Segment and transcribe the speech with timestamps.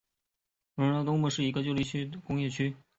[0.77, 2.75] 埃华街的东部是一个工厂大厦不少的旧工业区。